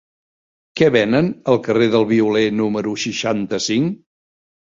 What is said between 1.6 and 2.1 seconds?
carrer del